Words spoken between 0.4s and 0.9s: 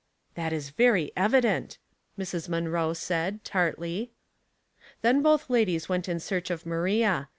is